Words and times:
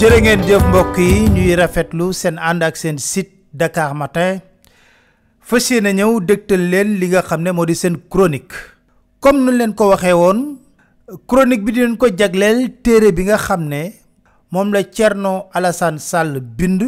jërë 0.00 0.18
ngeen 0.24 0.42
jëf 0.48 0.62
mbokk 0.70 0.96
yi 0.96 1.16
ñuy 1.28 1.56
rafetlu 1.60 2.06
seen 2.16 2.38
ànd 2.40 2.62
ak 2.64 2.76
seen 2.80 2.96
site 2.98 3.34
Dakar 3.52 3.92
Matin. 3.94 4.38
Fas 5.44 5.66
yéene 5.70 5.90
ñëw 5.98 6.20
dégtal 6.24 6.62
leen 6.72 6.94
li 7.00 7.08
nga 7.10 7.20
xam 7.28 7.42
ne 7.44 7.52
moo 7.52 7.66
di 7.68 7.74
seen 7.76 7.98
chronique. 8.08 8.54
Comme 9.20 9.44
nu 9.44 9.52
leen 9.52 9.74
ko 9.74 9.90
waxee 9.90 10.14
woon 10.16 10.56
chronique 11.28 11.64
bi 11.66 11.72
dinañ 11.72 11.98
ko 12.00 12.08
jagleel 12.16 12.70
téere 12.82 13.12
bi 13.12 13.26
nga 13.28 13.36
xam 13.36 13.68
ne 13.68 13.82
moom 14.50 14.72
la 14.72 14.80
Alassane 15.52 15.98
Sall 15.98 16.40
bind 16.40 16.82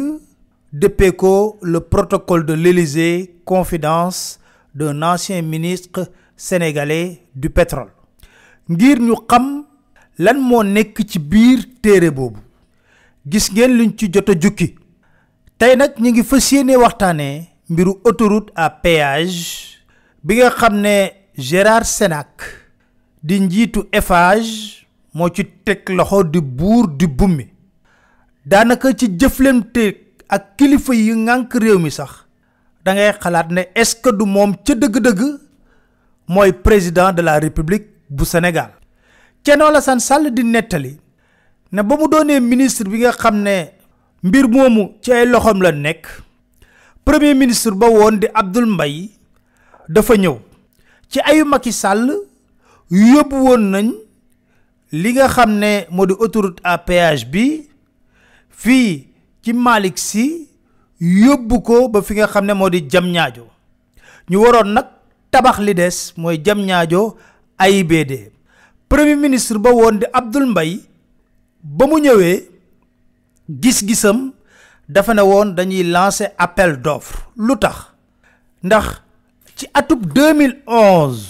le 0.71 1.79
protocole 1.81 2.45
de 2.47 2.53
l'Élysée 2.53 3.35
confidence 3.45 4.39
d'un 4.73 5.03
ancien 5.03 5.43
ministre 5.43 6.09
sénégalais 6.35 7.21
du 7.35 7.51
pétrole. 7.51 7.91
Ngir 8.69 8.97
ñu 8.99 9.13
xam 9.29 9.65
lan 10.17 10.39
moo 10.41 10.63
nekk 10.63 10.97
ci 11.07 11.19
biir 11.19 11.59
téere 11.83 12.09
boobu 12.09 12.39
gis 13.25 13.49
ngeen 13.51 13.77
luñ 13.77 13.91
ci 13.97 14.09
jot 14.11 14.29
a 14.29 14.33
jukki. 14.39 14.75
Tey 15.57 15.75
nag 15.75 15.93
ñu 15.99 16.09
ngi 16.11 16.23
fas 16.23 16.51
yéene 16.51 16.75
waxtaanee 16.77 17.47
mbiru 17.69 17.93
autoroute 18.05 18.51
à 18.55 18.69
péage 18.69 19.79
bi 20.23 20.35
nga 20.35 20.49
xam 20.49 20.81
ne 20.81 21.09
Gérard 21.37 21.85
Sénac 21.85 22.41
di 23.23 23.39
njiitu 23.39 23.87
Eiffage 23.91 24.85
moo 25.13 25.29
ci 25.29 25.43
teg 25.65 25.87
loxo 25.89 26.23
di 26.23 26.41
buur 26.41 26.87
di 26.97 27.07
bummi. 27.07 27.47
Daanaka 28.45 28.93
ci 28.93 29.07
jëflante 29.17 29.85
ak 30.29 30.57
kilifa 30.57 30.93
yi 30.93 31.15
ngànk 31.15 31.53
réew 31.53 31.79
mi 31.79 31.91
sax 31.91 32.25
da 32.83 32.93
ngay 32.93 33.13
xalaat 33.21 33.49
ne 33.51 33.61
est-ce 33.75 33.95
que 33.95 34.09
du 34.11 34.25
moom 34.25 34.55
ca 34.65 34.75
dëgg-dëgg 34.75 35.21
mooy 36.27 36.51
président 36.53 37.13
de 37.13 37.21
la 37.21 37.39
république 37.39 37.87
bu 38.09 38.25
Sénégal. 38.25 38.71
Thierno 39.43 39.65
Alassane 39.65 39.99
Sall 39.99 40.31
di 40.33 40.43
nettali 40.43 40.99
ne 41.73 41.81
ba 41.83 41.97
mu 41.97 42.07
doonee 42.07 42.39
ministre 42.39 42.87
bi 42.89 43.01
nga 43.01 43.11
xam 43.11 43.41
ne 43.41 43.73
mbir 44.23 44.47
moomu 44.47 44.93
ci 45.01 45.11
ay 45.11 45.25
loxoom 45.25 45.61
la 45.61 45.71
nekk 45.71 46.07
premier 47.05 47.35
ministre 47.35 47.71
ba 47.75 47.87
woon 47.89 48.19
di 48.21 48.27
Abdoul 48.33 48.65
Mbaye 48.65 49.09
dafa 49.89 50.15
ñëw. 50.15 50.37
ci 51.13 51.21
ayu 51.21 51.45
Macky 51.45 51.69
Sall 51.69 52.09
yóbbu 52.89 53.37
woon 53.45 53.63
nañ 53.69 53.87
li 54.91 55.09
nga 55.13 55.27
xam 55.29 55.51
ne 55.61 55.85
autoroute 56.17 56.57
à 56.65 56.77
péage 56.81 57.25
bi 57.29 57.69
fii 58.49 59.05
ci 59.45 59.53
Malick 59.53 59.97
Sy 60.01 60.49
yóbbu 60.99 61.61
ko 61.61 61.87
ba 61.93 62.01
fi 62.01 62.17
nga 62.17 62.25
xam 62.27 62.45
ne 62.49 62.53
moo 62.57 62.69
di 62.73 62.81
jam 62.89 63.05
ñaajo 63.13 63.45
ñu 64.29 64.37
waroon 64.41 64.73
nag 64.73 64.87
tabax 65.29 65.59
li 65.61 65.73
des 65.77 66.13
mooy 66.17 66.41
jam 66.45 66.65
ñaajo 66.65 67.13
AIBD 67.61 68.31
premier 68.89 69.15
ministre 69.15 69.59
ba 69.61 69.69
woon 69.69 69.99
di 70.01 70.05
Abdoul 70.13 70.49
Mbaye 70.49 70.81
ba 71.63 71.87
mu 71.87 71.97
ñëwee 71.99 72.49
gis-gisam 73.49 74.33
dafa 74.89 75.13
ne 75.13 75.21
woon 75.21 75.55
dañuy 75.55 75.83
lancer 75.83 76.31
appel 76.37 76.81
d'offre. 76.81 77.31
Lu 77.37 77.55
tax? 77.57 77.91
Ndax 78.63 79.01
ci 79.55 79.67
atub 79.73 80.05
2011 80.13 81.27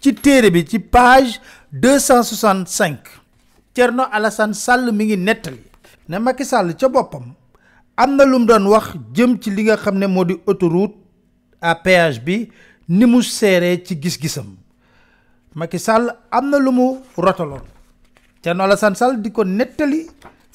ci 0.00 0.14
téere 0.14 0.50
bi 0.50 0.66
ci 0.66 0.78
page 0.78 1.40
265 1.72 2.98
Thierno 3.72 4.04
Alassane 4.10 4.54
Sall 4.54 4.92
mi 4.92 5.04
ngi 5.04 5.16
nettali 5.16 5.62
ne 6.08 6.18
Macky 6.18 6.44
Sall 6.44 6.74
ca 6.76 6.88
boppam 6.88 7.34
am 7.96 8.16
na 8.16 8.24
lu 8.24 8.38
mu 8.38 8.46
doon 8.46 8.66
wax 8.66 8.94
jëm 9.14 9.38
ci 9.40 9.50
li 9.50 9.62
nga 9.64 9.76
xam 9.76 9.98
ne 9.98 10.06
moo 10.06 10.24
di 10.24 10.34
autoroute 10.46 10.94
à 11.60 11.74
péage 11.74 12.20
bi 12.20 12.50
ni 12.88 13.04
mu 13.06 13.22
seeree 13.22 13.84
ci 13.84 13.94
gis-gisam. 14.00 14.56
Macky 15.54 15.78
Sall 15.78 16.10
am 16.30 16.50
na 16.50 16.58
lu 16.58 16.70
mu 16.72 16.86
rotaloon 17.16 17.62
Thierno 18.42 18.64
Alassane 18.64 18.94
Sall 18.96 19.20
di 19.20 19.30
ko 19.30 19.42
nettali 19.44 20.06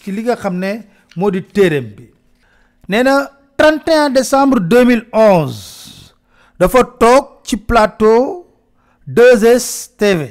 ci 0.01 0.12
li 0.12 0.22
nga 0.23 0.35
xam 0.35 0.56
ne 0.57 0.72
moo 1.16 1.29
di 1.29 1.41
téereem 1.46 1.88
bi. 1.96 2.06
Nee 2.90 3.03
na 3.03 3.29
31 3.57 4.09
décembre 4.13 4.59
2011 4.59 6.13
dafa 6.59 6.84
toog 7.01 7.25
ci 7.44 7.57
plateau 7.57 8.46
2S 9.07 9.68
TV 9.97 10.22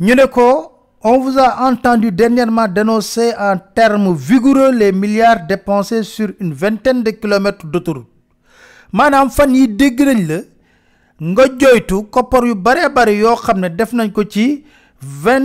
ñu 0.00 0.14
ne 0.14 0.26
ko 0.26 0.68
on 1.04 1.18
vous 1.18 1.36
a 1.38 1.66
entendu 1.68 2.12
dernièrement 2.12 2.68
dénoncer 2.68 3.32
en 3.36 3.56
termes 3.74 4.14
vigoureux 4.14 4.70
les 4.70 4.92
milliards 4.92 5.46
dépensés 5.48 6.04
sur 6.04 6.28
une 6.38 6.52
vingtaine 6.54 7.02
de 7.02 7.10
kilomètres 7.10 7.66
d'autoroute. 7.66 8.06
Fan 9.30 9.54
yi 9.54 9.66
nañ 9.66 10.26
la 15.24 15.40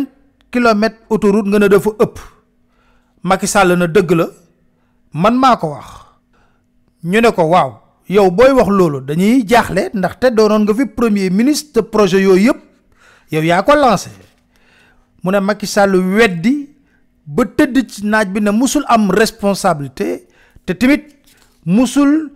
kilomètres 0.52 1.00
autoroute 1.10 1.48
nga 1.48 1.60
ne 1.60 1.68
dafa 1.68 1.90
ëpp. 2.00 2.20
Macky 3.24 3.48
Sall 3.48 3.76
na 3.78 3.88
dëgg 3.88 4.12
la 4.16 4.28
man 5.14 5.36
maa 5.36 5.58
ko 5.58 5.68
wax. 5.74 5.88
Ñu 7.04 7.22
ne 7.22 7.32
ko 7.32 7.44
waaw 7.50 7.72
yow 8.10 8.32
booy 8.32 8.52
wax 8.52 8.70
loolu 8.70 9.02
dañuy 9.02 9.44
jaaxle 9.48 9.90
ndaxte 9.94 10.32
doonoon 10.36 10.64
nga 10.64 10.74
fi 10.74 10.86
premier 10.86 11.30
ministre 11.32 11.82
projet 11.82 12.22
yooyu 12.22 12.46
yëpp. 12.48 12.60
Yow 13.32 13.44
yaa 13.44 13.64
ko 13.64 13.76
lancé. 13.76 14.10
Mu 15.24 15.32
ne 15.32 15.40
Macky 15.40 15.68
Sall 15.68 15.96
weddi 15.96 16.70
ba 17.26 17.44
tëdd 17.46 17.76
ci 17.90 18.06
naaj 18.06 18.28
bi 18.32 18.40
ne 18.42 18.52
musul 18.52 18.86
am 18.88 19.10
responsabilité 19.12 20.28
te 20.66 20.74
tamit 20.74 21.04
musul 21.66 22.32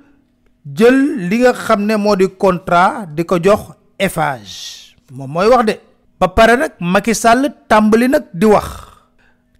jël 0.65 0.97
li 1.29 1.39
nga 1.39 1.53
xam 1.53 1.85
ne 1.85 1.95
moo 1.95 2.15
di 2.15 2.27
contrat 2.37 3.07
di 3.15 3.23
ko 3.25 3.39
jox 3.39 3.71
Eiffage. 4.01 4.95
Moom 5.11 5.29
mooy 5.31 5.47
wax 5.47 5.65
de. 5.65 5.75
Ba 6.21 6.27
pare 6.29 6.77
Macky 6.79 7.15
Sall 7.17 7.49
di 8.33 8.45
wax. 8.45 8.65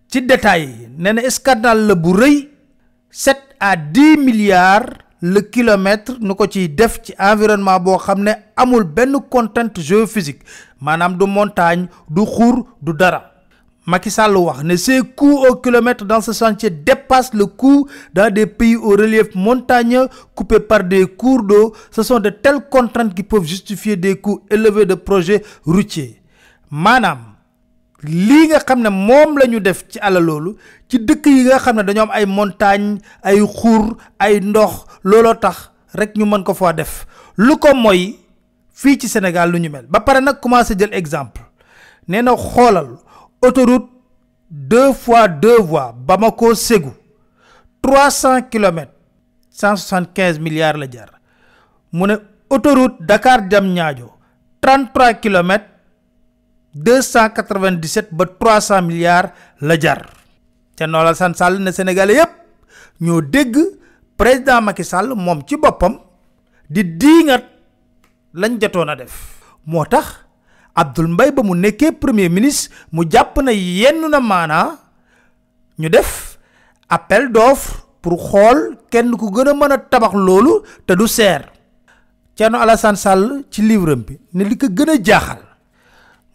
Ci 0.07 0.21
détails 0.21 0.69
yi 0.69 0.87
nee 0.95 1.29
à 3.59 3.75
dix 3.75 4.17
milliards 4.17 4.85
le 5.21 5.39
kilomètre 5.41 6.17
nu 6.19 6.35
ko 6.35 6.45
ciy 6.47 6.67
def 6.69 6.99
ci 7.03 7.13
environnement 7.17 7.79
boo 7.79 7.97
xam 7.97 8.25
amul 8.55 8.83
benn 8.83 9.17
contrainte 9.29 9.79
géophysique. 9.81 10.41
Montagne 10.81 11.87
du 12.09 12.21
xur 12.25 12.63
du 12.81 12.93
dara. 12.93 13.23
Macky 13.87 14.11
Sall 14.11 14.35
ces 14.77 15.01
coûts 15.15 15.43
au 15.49 15.55
kilomètre 15.55 16.05
dans 16.05 16.21
ce 16.21 16.31
chantier 16.31 16.69
dépassent 16.69 17.33
le 17.33 17.47
coût 17.47 17.87
dans 18.13 18.31
des 18.31 18.45
pays 18.45 18.75
au 18.75 18.89
relief 18.89 19.33
montagneux 19.33 20.07
coupés 20.35 20.59
par 20.59 20.83
des 20.83 21.07
cours 21.07 21.41
d'eau. 21.41 21.73
Ce 21.89 22.03
sont 22.03 22.19
de 22.19 22.29
telles 22.29 22.61
contraintes 22.69 23.15
qui 23.15 23.23
peuvent 23.23 23.45
justifier 23.45 23.95
des 23.95 24.15
coûts 24.15 24.41
élevés 24.51 24.85
de 24.85 24.93
projets 24.93 25.41
routiers 25.65 26.20
maanaam 26.71 27.19
lii 28.03 28.47
nga 28.47 28.59
xam 28.59 28.81
ne 28.81 28.89
moom 28.89 29.37
la 29.37 29.45
ñu 29.47 29.59
def 29.59 29.85
ci 29.89 29.99
àll 29.99 30.17
loolu 30.19 30.55
ci 30.89 30.97
dëkk 30.99 31.25
yi 31.25 31.43
nga 31.45 31.59
xam 31.59 31.75
ne 31.75 31.83
dañoo 31.83 32.03
am 32.03 32.11
ay 32.11 32.25
montagne 32.25 32.97
ay 33.23 33.39
xur 33.45 33.95
ay 34.19 34.39
ndox 34.39 34.85
looloo 35.03 35.35
tax 35.35 35.69
rek 35.93 36.15
ñu 36.15 36.25
mën 36.25 36.43
ko 36.43 36.53
faa 36.53 36.73
def. 36.73 37.05
Lu 37.37 37.57
ko 37.57 37.73
mooy 37.75 38.17
fii 38.73 38.97
ci 38.99 39.07
Sénégal 39.07 39.51
lu 39.51 39.59
ñu 39.59 39.69
mel. 39.69 39.85
Ba 39.89 39.99
pare 39.99 40.21
nag 40.21 40.39
commencé 40.39 40.73
jël 40.77 40.93
exemple. 40.93 41.41
Nee 42.07 42.21
na 42.21 42.35
xoolal 42.35 42.97
autoroute 43.41 43.89
deux 44.49 44.93
fois 44.93 45.27
deux 45.27 45.59
voies 45.59 45.93
Bamako 45.97 46.53
Ségou. 46.55 46.93
trois 47.81 48.09
cent 48.09 48.41
kilomètres 48.49 48.93
cent 49.49 49.75
soixante 49.75 50.13
quinze 50.13 50.39
milliards 50.39 50.77
la 50.77 50.89
jar. 50.89 51.09
Mu 51.91 52.07
ne 52.07 52.15
autoroute 52.49 53.01
Dakar 53.01 53.41
Diamniadio 53.43 54.09
trente 54.61 54.93
trois 54.93 55.13
kilomètres 55.13 55.70
deux 56.73 57.01
cent 57.01 57.29
quatre 57.29 57.59
vingt 57.59 57.79
dix 57.79 57.89
sept 57.91 58.09
ba 58.13 58.25
trois 58.25 58.61
cent 58.61 58.81
milliards 58.81 59.31
la 59.61 59.77
jar 59.79 60.01
Thierno 60.75 60.97
Alassane 60.99 61.35
Sall 61.35 61.59
ne 61.59 61.71
Sénégalais 61.71 62.15
yépp 62.15 62.31
ñoo 63.01 63.21
dégg 63.21 63.57
président 64.17 64.61
Macky 64.61 64.83
Sall 64.83 65.13
moom 65.15 65.41
ci 65.47 65.57
boppam 65.57 65.99
di 66.69 66.83
diingat 66.85 67.43
lañ 68.33 68.57
jotoon 68.61 68.87
a 68.89 68.95
def. 68.95 69.13
Moo 69.65 69.85
tax 69.85 70.23
Abdoul 70.75 71.07
Mbaye 71.09 71.31
ba 71.31 71.43
mu 71.43 71.53
premier 71.99 72.29
ministre 72.29 72.71
mu 72.91 73.03
jàpp 73.09 73.37
na 73.43 73.51
yenn 73.51 74.07
na 74.09 74.19
maanaa 74.19 74.77
ñu 75.79 75.89
def 75.89 76.37
appel 76.89 77.31
d'offre 77.31 77.85
pour 78.01 78.17
xool 78.31 78.77
kenn 78.89 79.11
ku 79.17 79.29
gën 79.31 79.49
a 79.49 79.53
mën 79.53 79.71
a 79.71 79.77
tabax 79.77 80.13
loolu 80.13 80.61
te 80.87 80.93
du 80.93 81.07
seer. 81.07 81.41
Thierno 82.35 82.57
Alassane 82.59 82.95
Sall 82.95 83.43
ci 83.51 83.61
livre 83.61 83.95
bi 83.95 84.17
ne 84.33 84.43
li 84.43 84.57
ko 84.57 84.67
gën 84.67 84.89
a 84.89 84.95
jaaxal 85.03 85.50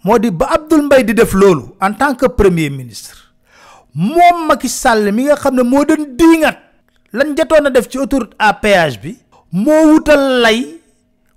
moo 0.06 0.18
di 0.22 0.30
ba 0.30 0.46
Abdoul 0.54 0.82
Mbaye 0.86 1.02
di 1.04 1.14
def 1.18 1.32
loolu 1.34 1.74
en 1.82 1.92
tant 1.98 2.14
que 2.14 2.26
premier 2.30 2.70
ministre 2.70 3.34
moom 3.94 4.46
Macky 4.46 4.68
Sall 4.70 5.10
mi 5.12 5.24
nga 5.26 5.34
xam 5.42 5.54
ne 5.58 5.62
moo 5.66 5.84
doon 5.84 6.04
diingat 6.18 6.58
lañ 7.12 7.34
jotoon 7.36 7.66
a 7.66 7.70
def 7.70 7.88
ci 7.90 7.98
autoroute 7.98 8.34
à 8.38 8.52
péage 8.54 9.00
bi 9.02 9.16
moo 9.52 9.82
wutal 9.92 10.22
lay 10.44 10.78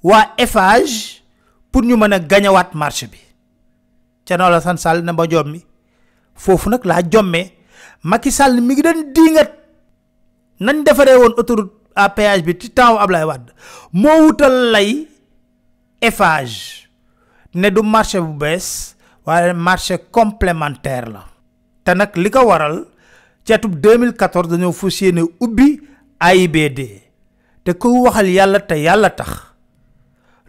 waa 0.03 0.33
Eiffage 0.37 1.23
pour 1.71 1.81
ñu 1.83 1.95
mën 1.97 2.13
a 2.13 2.19
gañawaat 2.19 2.71
marché 2.73 3.07
bi. 3.07 3.17
Teenala 4.25 4.61
san 4.61 4.77
Sall 4.77 5.01
na 5.03 5.13
ba 5.13 5.25
jommi 5.29 5.65
foofu 6.35 6.69
nag 6.69 6.85
laa 6.85 7.01
jommee 7.01 7.51
Macky 8.03 8.31
Sall 8.31 8.61
mi 8.61 8.73
ngi 8.75 8.81
doon 8.85 8.99
diingat 9.15 9.51
nañ 10.59 10.83
defaree 10.85 11.17
woon 11.17 11.33
autoroute 11.37 11.73
à 11.95 12.09
péage 12.09 12.43
bi 12.43 12.53
ci 12.59 12.69
temps 12.69 12.97
Ablaye 12.99 13.23
Wade 13.25 13.49
moo 13.93 14.27
wutal 14.27 14.71
lay 14.71 15.07
Eiffage. 16.01 16.88
Ne 17.53 17.69
du 17.69 17.81
marché 17.83 18.19
bu 18.21 18.33
bees 18.33 18.95
waaye 19.25 19.53
marché 19.53 19.97
complémentaire 20.11 21.09
la. 21.11 21.25
Te 21.83 21.93
nag 21.95 22.15
li 22.17 22.29
ko 22.29 22.45
waral 22.45 22.85
ci 23.43 23.53
atub 23.53 23.75
2014 23.79 24.47
dañoo 24.49 24.73
AIBD 26.19 26.79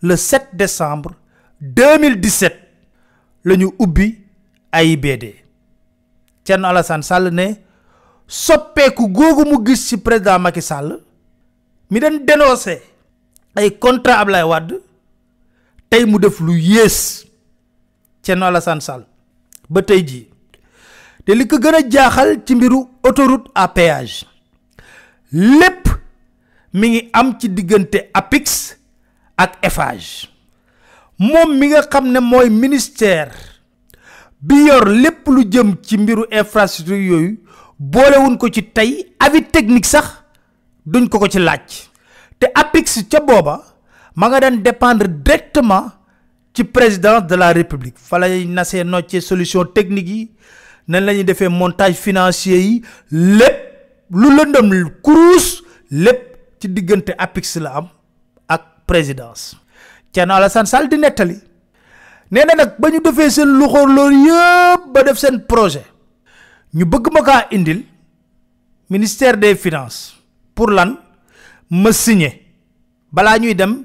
le 0.02 0.16
7 0.16 0.48
décembre 0.54 1.14
2017 1.60 2.56
la 3.44 3.56
ñu 3.56 3.72
ubbi 3.78 4.18
AIBD 4.72 5.24
Thierno 6.44 6.68
Alassane 6.68 7.02
Sall 7.02 7.30
ne 7.32 7.46
soppeeku 8.26 9.08
googu 9.08 9.44
mu 9.44 9.64
gis 9.66 9.86
ci 9.88 9.96
président 9.98 10.38
Macky 10.38 10.62
Sall 10.62 10.98
mi 11.90 12.00
dénoncé 12.00 12.82
ay 13.56 13.78
contrat 13.78 14.24
tey 15.90 16.04
mu 16.06 16.18
def 16.18 16.40
lu 16.40 16.54
yées 16.58 17.26
Thierno 18.22 18.46
Alassane 18.46 18.80
Sall. 18.84 19.04
Ba 19.68 19.82
tey 19.82 20.02
jii. 20.06 20.26
Te 21.24 21.34
li 21.36 21.46
ko 21.48 21.58
gën 21.62 21.76
a 21.78 21.80
jaaxal 21.90 22.36
ci 22.46 22.54
mbiru 22.56 22.84
autoroute 23.02 23.48
à 23.54 23.66
péage. 23.68 24.24
Lépp 25.32 25.88
mi 26.72 26.90
ngi 26.92 27.00
am 27.12 27.34
ci 27.38 27.48
diggante 27.48 28.04
APIX 28.14 28.76
ak 29.36 29.58
Eiffage. 29.62 30.28
Moom 31.18 31.56
mi 31.58 31.68
nga 31.72 31.82
xam 31.86 32.08
ne 32.12 32.20
mooy 32.20 32.50
ministère 32.50 33.32
bi 34.40 34.62
yor 34.68 34.86
lépp 34.88 35.26
lu 35.28 35.44
jëm 35.50 35.74
ci 35.82 35.98
mbiru 35.98 36.24
infrastructure 36.30 36.96
yooyu 37.02 37.34
boolewuñ 37.78 38.36
ko 38.38 38.48
ci 38.48 38.62
tey 38.64 38.94
avis 39.18 39.42
technique 39.52 39.86
sax 39.86 40.22
duñ 40.86 41.08
ko 41.08 41.18
ko 41.18 41.28
ci 41.28 41.38
laaj. 41.38 41.88
Te 42.40 42.46
APIX 42.54 43.02
ca 43.10 43.20
booba 43.20 43.58
ma 44.16 44.28
nga 44.28 44.40
daan 44.40 44.62
dépendre 44.62 45.08
directement 45.08 45.90
ci 46.54 46.64
président 46.64 47.20
de 47.20 47.34
la 47.36 47.52
république. 47.52 47.96
Fa 47.98 48.18
lay 48.18 48.44
nasee 48.44 48.84
noccee 48.84 49.20
solution 49.20 49.64
technique 49.64 50.08
yi 50.08 50.30
nan 50.88 51.04
la 51.04 51.14
ñuy 51.14 51.24
defee 51.24 51.48
montage 51.48 51.94
financier 51.94 52.58
yi 52.58 52.82
lépp 53.10 54.10
lu 54.10 54.30
lëndëm 54.36 54.72
kuruus 55.02 55.62
lépp 55.90 56.36
ci 56.60 56.68
diggante 56.68 57.14
APIX 57.18 57.56
la 57.60 57.76
am 57.76 57.88
ak 58.48 58.62
présidence. 58.86 59.56
Thierno 60.12 60.34
Alassane 60.34 60.66
Sall 60.66 60.88
di 60.88 60.96
nettali 60.98 61.38
nee 62.30 62.44
na 62.46 62.54
nag 62.54 62.74
ba 62.78 62.90
ñu 62.90 63.00
defee 63.02 63.30
seen 63.30 63.50
loxoor 63.58 63.88
loolu 63.88 64.16
yëpp 64.26 64.82
ba 64.94 65.02
def 65.02 65.18
seen 65.18 65.40
projet 65.46 65.86
ñu 66.74 66.84
bëgg 66.86 67.10
ma 67.12 67.22
kaa 67.22 67.46
indil 67.52 67.84
ministère 68.90 69.36
des 69.36 69.54
finances 69.56 70.16
pour 70.54 70.70
lan 70.70 70.96
ma 71.70 71.92
signé 71.92 72.30
balaa 73.12 73.38
ñuy 73.38 73.54
dem 73.54 73.84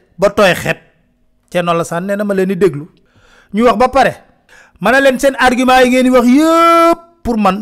ba 0.21 0.29
tooy 0.29 0.53
xet. 0.53 0.77
Thierno 1.49 1.71
Alassane 1.73 2.05
nee 2.07 2.15
na 2.15 2.23
ma 2.23 2.33
leen 2.37 2.49
di 2.53 2.55
déglu. 2.63 2.85
Ñu 3.53 3.65
wax 3.65 3.77
ba 3.81 3.87
pare. 3.89 4.13
Ma 4.79 4.91
ne 4.91 4.99
leen 5.01 5.17
seen 5.19 5.35
argument 5.45 5.81
yi 5.83 5.89
ngeen 5.89 6.09
wax 6.15 6.25
yëpp 6.37 6.99
pour 7.23 7.37
man 7.37 7.57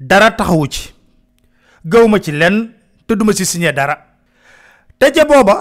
dara 0.00 0.30
taxawu 0.30 0.66
ci. 0.72 0.82
Gawma 1.84 2.18
ci 2.24 2.32
lenn 2.32 2.72
te 3.06 3.12
duma 3.14 3.32
ci 3.32 3.44
signé 3.44 3.72
dara. 3.72 3.96
Te 4.98 5.10
ca 5.14 5.24
booba 5.24 5.56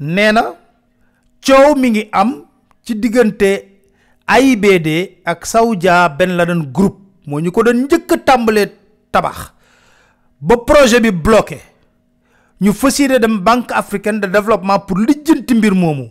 nee 0.00 0.32
na 0.32 0.42
coow 1.44 1.74
mi 1.76 1.90
ngi 1.90 2.08
am 2.12 2.30
ci 2.84 2.94
diggante 2.98 3.50
AIBD 4.26 4.88
ak 5.24 5.44
Saoudia 5.46 6.08
Ben 6.08 6.36
Laden 6.36 6.70
groupe 6.72 6.98
moo 7.26 7.40
ñu 7.40 7.50
ko 7.50 7.62
doon 7.62 7.84
njëkk 7.84 8.12
a 8.12 8.16
tàmbalee 8.18 8.70
tabax. 9.10 9.52
Ba 10.40 10.56
projet 10.66 11.00
bi 11.00 11.10
bloqué 11.10 11.60
ñu 12.64 12.72
fas 12.72 12.98
yéene 12.98 13.18
dem 13.20 13.38
banque 13.40 13.72
africaine 13.74 14.20
de 14.20 14.26
développement 14.26 14.78
pour 14.86 14.96
lijjanti 14.98 15.54
mbir 15.54 15.74
moomu. 15.74 16.06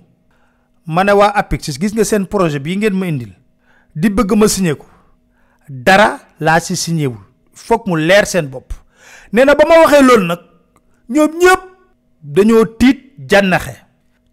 Ma 0.86 1.04
ne 1.04 1.12
waa 1.12 1.48
gis 1.50 1.94
nga 1.96 2.04
seen 2.04 2.26
projet 2.28 2.60
bii 2.60 2.78
ngeen 2.78 2.94
ma 2.94 3.06
indil. 3.08 3.34
Di 3.96 4.10
bëgg 4.10 4.32
ma 4.38 4.48
signé 4.48 4.76
ko. 4.76 4.86
Dara 5.70 6.20
laa 6.40 6.60
si 6.60 6.76
signé 6.76 7.08
wul. 7.08 7.24
Foog 7.54 7.88
mu 7.88 7.96
leer 7.98 8.26
seen 8.26 8.48
bopp. 8.48 8.74
Nee 9.32 9.46
na 9.46 9.56
ba 9.56 9.64
ma 9.68 9.76
nag 10.20 10.40
ñoom 11.10 11.32
ñëpp 11.42 11.62
dañoo 12.24 12.66
tiit 12.78 13.00
jànnaxe. 13.30 13.76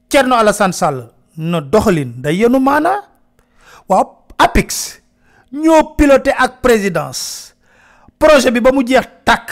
Thierno 0.09 0.35
Alassane 0.37 0.73
Sall 0.73 1.09
na 1.37 1.61
doxalin 1.61 2.13
da 2.21 2.31
yenu 2.33 2.59
maanaa. 2.61 3.01
Waaw 3.89 4.05
APIX 4.39 5.01
ñoo 5.53 5.95
piloté 5.97 6.31
ak 6.37 6.61
présidence. 6.61 7.55
Projet 8.19 8.51
bi 8.51 8.61
ba 8.61 8.73
mu 8.73 8.85
jeex 8.87 9.07
tàkk 9.25 9.49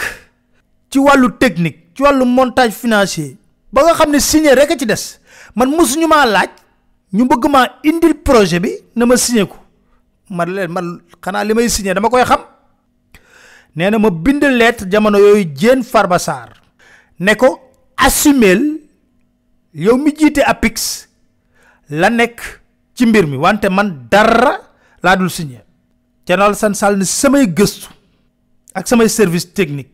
ci 0.89 0.99
wàllu 0.99 1.37
technique 1.39 1.88
ci 1.99 2.03
wàllu 2.03 2.25
montage 2.25 2.71
financier 2.71 3.35
ba 3.73 3.83
nga 3.83 3.93
xam 3.93 4.11
ne 4.11 4.19
signé 4.19 4.53
rek 4.55 4.71
ci 4.79 4.85
des. 4.85 5.19
Man 5.55 5.69
mosuñu 5.69 6.07
maa 6.07 6.25
laaj 6.25 6.49
ñu 7.13 7.25
bëgg 7.27 7.43
maa 7.51 7.67
indil 7.83 8.13
projet 8.27 8.59
bi 8.59 8.71
na 8.95 9.05
ma 9.05 9.17
signé 9.17 9.45
ko. 9.45 9.57
Man 10.29 10.49
leen 10.55 10.71
man 10.71 11.01
xanaa 11.23 11.43
li 11.43 11.53
may 11.53 11.67
signé 11.69 11.93
dama 11.93 12.09
koy 12.09 12.23
xam. 12.23 12.39
Nee 13.75 13.89
ma 13.91 14.09
bind 14.09 14.43
lettre 14.43 14.87
jamono 14.91 15.17
yooyu 15.19 15.45
Diène 15.45 15.83
Farba 15.83 16.19
Sarr 16.19 16.49
ne 17.19 17.33
ko 17.35 17.59
assumel 17.97 18.63
yow 19.73 19.97
mi 19.97 20.11
jiite 20.17 20.41
APIX 20.45 21.07
la 21.89 22.09
nekk 22.09 22.39
ci 22.95 23.05
mbir 23.05 23.27
mi 23.27 23.37
wante 23.37 23.67
man 23.69 24.07
dara 24.11 24.53
laa 25.03 25.15
dul 25.17 25.29
signé. 25.29 25.61
Thierno 26.25 26.45
Alassane 26.45 26.75
Sall 26.75 26.97
ne 26.97 27.03
samay 27.05 27.45
gëstu 27.47 27.89
ak 28.73 28.87
samay 28.87 29.09
service 29.09 29.45
technique 29.53 29.91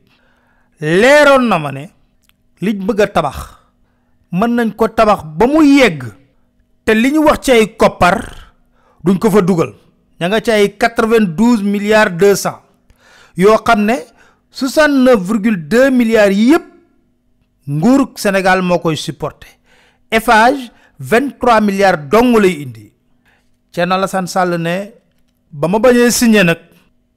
leeroon 0.80 1.48
na 1.50 1.58
ma 1.60 1.72
ne 1.72 1.95
liñ 2.62 2.86
bëgg 2.86 3.02
a 3.02 3.08
tabax 3.08 3.38
mën 4.32 4.52
nañ 4.56 4.70
ko 4.76 4.88
tabax 4.88 5.24
ba 5.38 5.48
mu 5.48 5.62
yegg 5.64 6.04
te 6.86 6.94
li 6.94 7.12
ñu 7.12 7.24
wax 7.26 7.40
ci 7.46 7.52
ay 7.52 7.76
koppar 7.76 8.54
duñ 9.04 9.18
ko 9.20 9.30
fa 9.32 9.42
dugal. 9.42 9.74
Ña 10.20 10.28
nga 10.30 10.40
ci 10.42 10.52
ay 10.52 10.78
quatre-vingt-douze 10.78 11.64
milliards 11.64 12.16
deux 12.18 12.36
cent 12.36 12.62
yoo 13.36 13.58
xam 13.64 13.84
ne 13.86 13.98
soixante-neuf 14.52 15.20
virgule 15.22 15.68
deux 15.68 15.90
milliards 15.92 16.32
yi 16.32 16.52
yëpp 16.52 16.66
nguur 17.68 18.12
Sénégal 18.16 18.62
moo 18.62 18.80
koy 18.80 18.96
supporté 18.96 19.48
Eiffage 20.12 20.72
vingt-trois 21.00 21.60
milliards 21.62 22.08
dong 22.10 22.38
lay 22.40 22.62
indi. 22.64 22.92
Thierno 23.72 23.96
Alassane 23.96 24.28
Sall 24.28 24.58
ne 24.58 24.94
ba 25.52 25.68
ma 25.68 25.80
bañee 25.80 26.12
signé 26.12 26.44
nag 26.44 26.60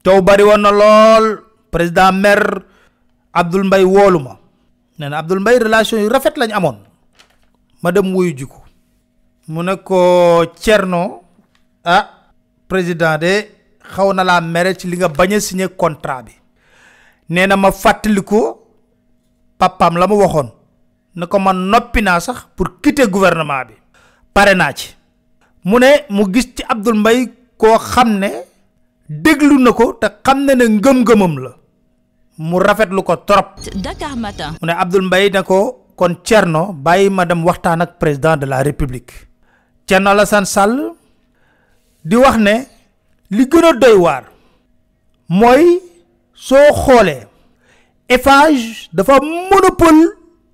taw 0.02 0.20
bari 0.22 0.42
woon 0.42 0.60
na 0.62 0.70
lool. 0.70 1.44
Président 1.70 2.12
maire 2.12 2.64
Abdoul 3.32 3.64
Mbaye 3.64 3.84
woolu 3.84 4.18
ma. 4.18 4.37
Nee 4.98 5.08
na 5.08 5.18
Abdoul 5.18 5.40
Mbaye 5.40 5.58
relation 5.58 6.00
yu 6.02 6.08
rafet 6.08 6.36
lañ 6.36 6.52
amoon. 6.52 6.76
ma 7.82 7.92
dem 7.92 8.14
wuyu 8.14 8.32
ji 8.36 8.46
ko. 8.46 8.62
mu 9.48 9.62
ne 9.62 9.76
ko 9.76 10.44
Thierno 10.60 11.22
ah 11.84 12.04
président 12.68 13.16
de 13.18 13.32
xaw 13.94 14.12
na 14.12 14.24
laa 14.24 14.40
mere 14.40 14.74
ci 14.74 14.88
li 14.88 14.96
nga 14.96 15.08
bañ 15.08 15.32
a 15.34 15.40
signé 15.40 15.68
contrat 15.68 16.22
bi. 16.24 16.32
nee 17.30 17.46
na 17.46 17.56
ma 17.56 17.70
fàttali 17.70 18.22
ko 18.24 18.40
papaam 19.58 19.96
la 19.98 20.06
ma 20.06 20.14
waxoon. 20.14 20.50
ne 21.16 21.26
ko 21.26 21.38
man 21.38 21.56
noppi 21.70 22.02
naa 22.02 22.20
sax 22.20 22.38
pour 22.56 22.80
quitter 22.82 23.06
gouvernement 23.08 23.64
bi. 23.68 23.74
pare 24.34 24.54
naa 24.54 24.72
ci. 24.72 24.88
mu 25.64 25.78
ne 25.78 25.90
mu 26.10 26.24
gis 26.32 26.48
ci 26.56 26.62
Abdoul 26.68 26.96
Mbaye 26.98 27.32
koo 27.56 27.78
xam 27.78 28.18
ne 28.18 28.30
déglu 29.08 29.58
na 29.62 29.70
ko 29.72 29.92
te 30.00 30.08
xam 30.24 30.44
ne 30.44 30.52
ne 30.54 30.64
ngëm-ngëmam 30.68 31.38
la. 31.44 31.57
Mu 32.38 32.58
rafetlu 32.58 33.02
ko 33.02 33.16
trop. 33.26 33.58
Dakar 33.74 34.16
Matin. 34.16 34.54
mu 34.60 34.66
ne 34.66 34.72
Abdoul 34.72 35.02
Mbaye 35.06 35.30
ne 35.30 35.42
ko 35.42 35.86
kon 35.96 36.14
Thierno 36.22 36.72
bàyyi 36.72 37.10
ma 37.10 37.24
dem 37.26 37.44
waxtaan 37.44 37.82
ak 37.82 37.98
président 37.98 38.36
de 38.36 38.46
la 38.46 38.62
république. 38.62 39.12
Thierno 39.86 40.10
Alassane 40.10 40.46
Sall 40.46 40.94
di 42.04 42.16
wax 42.16 42.36
ne 42.38 42.66
li 43.30 43.44
gën 43.46 43.64
a 43.64 43.72
doy 43.72 43.96
waar 43.98 44.24
mooy 45.28 45.80
soo 46.34 46.72
xoolee 46.72 47.26
Eiffage 48.08 48.88
dafa 48.92 49.18
monopole 49.20 50.06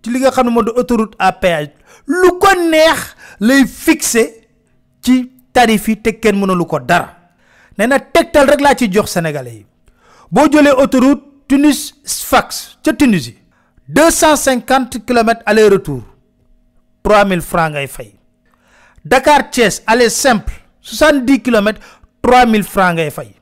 ci 0.02 0.10
li 0.10 0.18
nga 0.18 0.30
xam 0.30 0.46
ne 0.46 0.50
moo 0.50 0.62
di 0.62 0.70
autoroute 0.74 1.14
à 1.18 1.32
péage. 1.32 1.70
Lu 2.06 2.38
ko 2.40 2.48
neex 2.70 3.14
lay 3.40 3.64
fixé 3.66 4.48
ci 5.02 5.30
tarif 5.52 5.86
yi 5.88 5.96
te 6.02 6.18
kenn 6.18 6.36
mënalu 6.40 6.66
ko 6.66 6.78
dara. 6.80 7.14
Nee 7.78 7.86
na 7.86 7.98
tegtal 8.00 8.48
rek 8.48 8.60
laa 8.60 8.74
ci 8.74 8.88
jox 8.90 9.10
sénégalais 9.12 9.52
yi. 9.62 9.66
Boo 10.32 10.48
jëlee 10.50 10.74
autoroute 10.74 11.22
Tunis 11.46 11.94
Sfax 12.04 12.78
ca 12.82 12.92
Tunisie. 12.92 13.36
deux 13.88 14.10
cent 14.10 14.36
cinquante 14.36 15.04
kilomètres 15.04 15.42
aller 15.44 15.68
retour 15.68 16.02
trois 17.02 17.24
mille 17.24 17.42
francs 17.42 17.72
ngay 17.72 17.86
fay. 17.86 18.14
Dakar 19.04 19.50
Thiès 19.50 19.82
aller 19.86 20.08
simple 20.08 20.52
soixante 20.80 21.24
dix 21.26 21.40
kilomètres 21.42 21.80
trois 22.22 22.46
mille 22.46 22.64
francs 22.64 22.94
ngay 22.96 23.10
fay. 23.10 23.34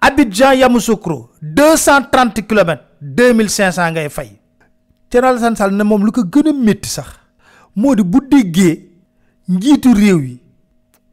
Abidjan 0.00 0.52
Yamoussoukro 0.54 1.30
230 1.42 2.42
km 2.46 2.78
2500 3.00 3.90
ngay 3.92 4.08
fay. 4.08 4.30
Lu 5.12 6.12
ko 6.12 6.22
sax 6.84 7.08
bu 7.76 8.20
réew 9.94 10.20
yi 10.20 10.42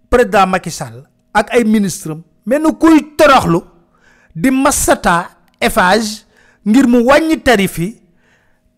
président 0.10 0.48
Macky 0.48 0.72
Sall 0.72 1.04
ak 1.34 1.50
Eiffage 5.62 6.26
ngir 6.66 6.88
mu 6.88 7.00
wàññi 7.06 7.38
tarif 7.44 7.78
yi 7.80 7.96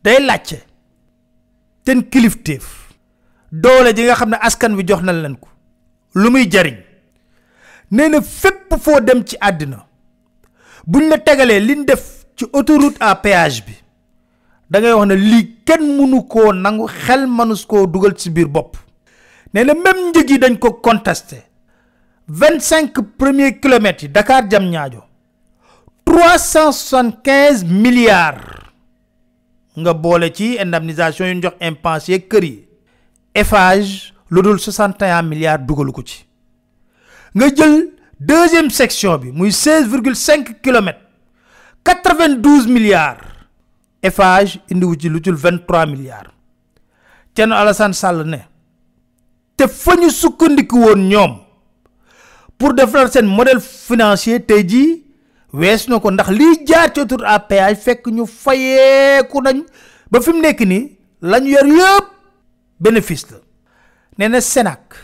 day 0.03 0.19
làcce 0.19 0.57
ten 1.83 2.01
kilifteef 2.09 2.65
doole 3.51 3.93
ji 3.95 4.03
nga 4.03 4.15
xam 4.15 4.29
ne 4.29 4.37
askan 4.41 4.75
wi 4.75 4.83
jox 4.87 5.01
nañ 5.03 5.21
leen 5.21 5.35
ko 5.35 5.47
lu 6.15 6.29
muy 6.31 6.47
jariñ. 6.51 6.77
Nee 7.91 8.09
na 8.09 8.21
fépp 8.21 8.73
foo 8.83 8.99
dem 9.01 9.23
ci 9.25 9.35
àddina 9.39 9.85
buñ 10.87 11.09
la 11.09 11.17
tegalee 11.17 11.59
liñ 11.59 11.85
def 11.85 12.25
ci 12.37 12.45
autoroute 12.53 12.97
à 12.99 13.15
péage 13.15 13.63
bi 13.65 13.73
da 14.69 14.79
ngay 14.79 14.93
wax 14.93 15.07
ne 15.07 15.15
li 15.15 15.55
kenn 15.65 15.83
mënu 15.97 16.23
koo 16.27 16.53
nangu 16.53 16.87
xel 16.87 17.27
mënus 17.27 17.65
koo 17.65 17.85
dugal 17.87 18.15
ci 18.17 18.29
biir 18.29 18.47
bopp. 18.47 18.77
Nee 19.53 19.63
na 19.65 19.73
même 19.73 20.09
njëg 20.09 20.29
yi 20.29 20.39
dañ 20.39 20.57
ko 20.57 20.71
contesté 20.81 21.43
vingt 22.27 22.61
cinq 22.61 22.93
premier 23.17 23.59
kilomètres 23.59 24.03
yi 24.03 24.09
Dakar 24.09 24.43
ñaajo. 24.47 25.10
375 26.11 27.63
milliards. 27.63 28.43
Nga 29.79 29.93
boole 29.93 30.27
ci 30.33 30.57
indemnisation 30.59 31.27
yu 31.27 31.35
ñu 31.35 31.41
jox 31.45 31.53
impensé 31.63 32.19
kër 32.27 32.43
yi. 32.43 32.67
61 34.59 35.21
milliards 35.23 35.63
dugalu 35.65 35.91
ko 35.93 36.01
ci. 36.03 36.25
Deuxième 38.19 38.69
section 38.69 39.17
bi 39.17 39.31
muy 39.31 39.51
92 41.83 42.67
milliards. 42.67 43.21
Eiffage 44.03 44.59
indiwu 44.69 44.95
ci 44.95 45.07
23 45.09 45.85
milliards. 45.85 46.31
Thierno 47.33 47.55
Alassane 47.55 47.93
Sall 47.93 48.25
ne 48.27 48.37
te 49.55 49.67
fa 49.67 49.95
ñu 49.95 50.09
sukkandiku 50.09 50.77
pour 52.57 52.73
defar 52.73 53.09
seen 53.09 53.25
modèle 53.25 53.61
financier. 53.61 54.39
Wees 55.53 55.87
na 55.87 55.99
ko 55.99 56.11
ndax 56.11 56.29
liy 56.29 56.65
jaar 56.65 56.91
ci 56.93 56.99
autoroute 56.99 57.27
à 57.27 57.39
péage 57.39 57.77
fekk 57.77 58.07
ñu 58.07 58.25
fayeeku 58.27 59.41
nañ 59.41 59.63
ba 60.11 60.21
fi 60.21 60.31
mu 60.31 60.41
nekk 60.41 60.59
nii 60.61 60.97
la 61.21 61.39
ñu 61.39 61.49
yor 61.77 62.01
bénéfice 62.79 63.27
la. 63.31 63.37
nee 64.17 64.27
na 64.29 64.41
Sénac 64.41 64.95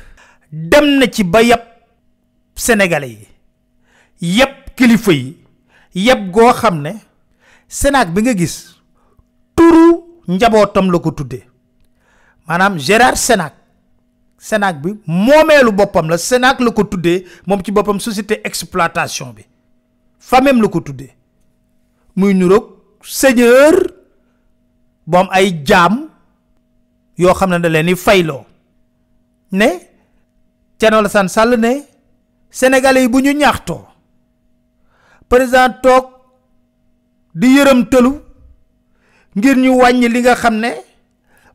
dem 0.52 0.98
na 1.00 1.08
ci 1.12 1.24
ba 1.24 1.42
yab 1.44 1.62
sénégalais 2.56 3.28
yi 4.22 4.38
yab 4.40 4.50
kilifa 4.76 5.12
yi 5.12 5.38
yab 5.96 6.32
goo 6.32 6.52
xam 6.54 6.82
ne 6.82 6.94
Sénac 7.68 8.10
bi 8.14 8.22
nga 8.22 8.34
gis 8.34 8.80
turu 9.56 10.04
njabootam 10.28 10.92
la 10.92 11.00
ko 11.00 11.12
tuddee 11.12 11.44
maanaam 12.48 12.78
Gérard 12.80 13.18
Sénac 13.18 13.54
Sénac 14.38 14.82
bi 14.82 14.94
moomeelu 15.06 15.72
boppam 15.72 16.10
la 16.10 16.18
Sénac 16.18 16.60
la 16.62 16.72
ko 16.72 16.84
tuddee 16.84 17.26
moom 17.46 17.62
ci 17.64 17.72
boppam 17.72 18.00
société 18.00 18.40
exploitation 18.46 19.34
bi. 19.34 19.44
Famem 20.30 20.62
la 20.62 20.68
ko 20.68 20.80
tuddee. 20.82 21.14
Muy 22.16 22.34
nuroog 22.34 22.66
seigneur 23.02 23.76
boom 25.06 25.28
ay 25.32 25.64
jaam 25.68 26.10
yoo 27.18 27.34
xam 27.34 27.50
ne 27.52 27.60
da 27.60 27.70
leen 27.70 27.86
di 27.88 27.96
fayloo. 27.96 28.44
Ne 29.52 29.70
Thierno 30.78 30.98
Alassane 31.00 31.30
Sall 31.30 31.58
ne 31.58 31.72
sénégalais 32.52 33.02
yi 33.04 33.08
bu 33.10 33.22
ñu 33.22 33.32
ñaxtoo 33.34 33.86
président 35.30 35.70
toog 35.84 36.06
di 37.36 37.48
yërëm 37.58 37.82
tëlu 37.90 38.12
ngir 39.36 39.56
ñu 39.58 39.72
wàññi 39.82 40.08
li 40.10 40.20
nga 40.22 40.36
xam 40.36 40.56
ne 40.60 40.72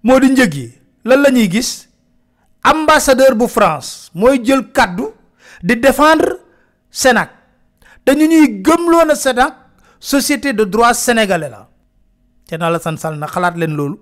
yi. 0.05 0.83
Lan 1.05 1.23
la 1.23 1.31
ñuy 1.31 1.51
gis? 1.51 1.89
Ambassadeur 2.63 3.35
bu 3.35 3.49
France 3.49 4.11
mooy 4.15 4.39
jël 4.45 4.71
kàddu 4.73 5.09
di 5.63 5.77
défendre 5.77 6.39
Sénac 6.91 7.31
te 8.05 8.13
ñu 8.15 8.27
ñuy 8.27 8.63
gëmloo 8.63 9.05
na 9.05 9.15
Sénac 9.15 9.55
société 10.01 10.53
de 10.53 10.65
droit 10.65 10.95
sénégalais 10.95 11.49
la. 11.51 11.69
Thierno 12.47 12.67
Alassane 12.67 12.99
Sall 12.99 13.19
na 13.19 13.27
xalaat 13.27 13.55
leen 13.57 13.75
loolu. 13.77 13.99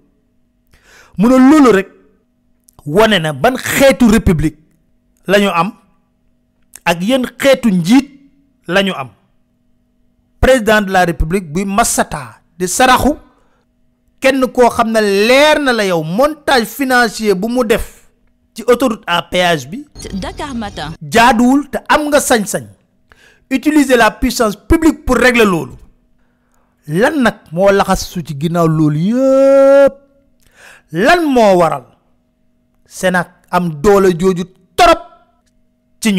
Mu 1.18 1.28
ne 1.28 1.36
loolu 1.50 1.70
rek 1.72 1.88
wane 2.86 3.18
na 3.20 3.32
ban 3.32 3.56
xeetu 3.56 4.08
république 4.08 4.56
la 5.26 5.38
ñu 5.38 5.48
am 5.48 5.72
ak 6.84 7.02
yenn 7.02 7.26
xeetu 7.38 7.68
njiit 7.70 8.08
la 8.66 8.82
ñu 8.82 8.92
am. 8.94 9.10
Président 10.40 10.80
de 10.80 10.90
la 10.90 11.04
république 11.04 11.52
buy 11.52 11.64
masata 11.64 12.40
di 12.58 12.66
saraxu 12.66 13.12
kenn 14.20 14.40
koo 14.52 14.70
xam 14.70 14.90
ne 14.90 15.00
leer 15.00 15.60
na 15.60 15.72
la 15.72 15.84
yow 15.84 16.02
montage 16.02 16.64
financier 16.64 17.34
bu 17.34 17.48
mu 17.48 17.64
def 17.64 18.08
ci 18.54 18.64
autoroute 18.66 19.04
à 19.06 19.22
péage 19.22 19.68
bi 19.68 19.84
Dakar 20.14 20.54
Matin. 20.54 20.92
jaaduwul 21.02 21.68
te 21.70 21.78
am 21.88 22.08
nga 22.08 22.18
sañ-sañ 22.20 22.64
utiliser 23.50 23.96
la 23.96 24.10
puissance 24.10 24.56
publique 24.56 25.04
pour 25.04 25.16
régler 25.16 25.44
loolu. 25.44 25.72
Lan 26.88 27.22
nag 27.22 27.36
moo 27.52 27.70
laxas 27.70 28.02
su 28.10 28.22
ci 28.26 28.34
ginnaaw 28.40 28.66
lan 30.92 31.20
waral 31.56 31.84
am 33.50 33.80
doole 33.82 34.10
torop 34.76 35.00
ci 36.00 36.12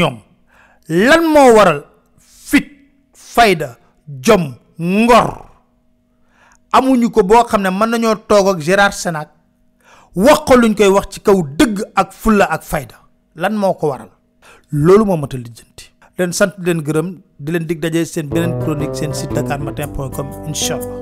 lan 0.87 1.23
waral 1.55 1.83
fit 2.19 2.67
fayda 3.13 3.77
jom 4.07 4.53
ngor? 4.79 5.47
Amuñu 6.73 7.09
ko 7.11 7.23
boo 7.23 7.43
xam 7.43 7.61
ne 7.63 7.69
mën 7.69 7.89
ak 8.51 8.59
Gérard 8.61 8.93
Sénac 8.93 9.29
wax 10.15 10.39
ko 10.47 10.55
luñ 10.55 10.73
koy 10.75 10.87
wax 10.87 11.07
ak 11.95 12.13
ak 12.49 12.63
lan 13.35 13.53
waral? 13.87 14.09
Loolu 14.71 15.05
moo 15.05 15.17
leen 16.17 16.31
sant 16.39 16.53
leen 16.65 16.79
gërëm 16.87 17.07
di 17.43 17.49
leen 17.53 17.65
dig 17.69 17.79
daje 17.83 18.01
seen 18.05 18.27
beneen 18.33 18.53
chronique 18.61 18.95
seen 18.99 19.13
site 19.19 19.33
dakarmatin 19.37 19.93
point 19.95 20.11
com 20.15 20.27
incha 20.49 20.75
allah. 20.79 20.99